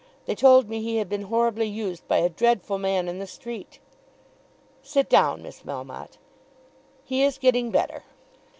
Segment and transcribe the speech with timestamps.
[0.25, 3.77] They told me he had been horribly used by a dreadful man in the street."
[4.81, 6.17] "Sit down, Miss Melmotte.
[7.05, 8.01] He is getting better."